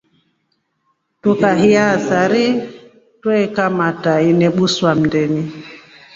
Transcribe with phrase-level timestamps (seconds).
[1.21, 2.45] Tukaheiya sari
[3.21, 5.43] twaikamatra inebuswa mndeni.